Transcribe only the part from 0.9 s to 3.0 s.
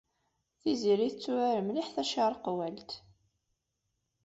tetturar mliḥ tacirqecwalt.